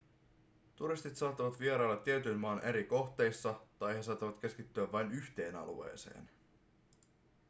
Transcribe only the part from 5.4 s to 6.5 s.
alueeseen